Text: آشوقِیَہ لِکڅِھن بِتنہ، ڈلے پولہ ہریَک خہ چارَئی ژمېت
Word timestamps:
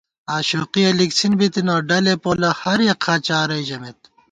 آشوقِیَہ 0.37 0.91
لِکڅِھن 0.99 1.31
بِتنہ، 1.39 1.75
ڈلے 1.87 2.13
پولہ 2.21 2.49
ہریَک 2.61 2.99
خہ 3.05 3.15
چارَئی 3.25 3.63
ژمېت 3.69 3.99